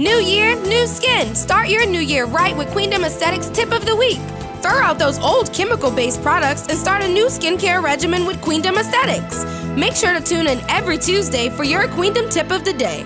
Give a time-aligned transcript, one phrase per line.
[0.00, 1.34] New year, new skin.
[1.34, 4.16] Start your new year right with Queendom Aesthetics Tip of the Week.
[4.62, 8.78] Throw out those old chemical based products and start a new skincare regimen with Queendom
[8.78, 9.44] Aesthetics.
[9.76, 13.04] Make sure to tune in every Tuesday for your Queendom Tip of the Day.